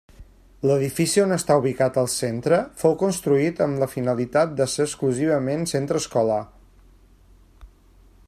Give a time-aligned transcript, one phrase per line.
[0.67, 6.41] L'edifici on està ubicat el centre fou construït amb la finalitat d'ésser exclusivament centre escolar.